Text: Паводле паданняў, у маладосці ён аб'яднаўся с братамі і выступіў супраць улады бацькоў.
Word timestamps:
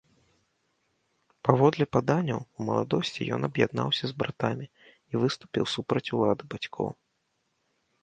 Паводле 1.47 1.85
паданняў, 1.97 2.41
у 2.57 2.67
маладосці 2.71 3.29
ён 3.37 3.41
аб'яднаўся 3.51 4.03
с 4.11 4.19
братамі 4.25 4.65
і 5.11 5.13
выступіў 5.25 5.63
супраць 5.77 6.07
улады 6.19 6.43
бацькоў. 6.57 6.87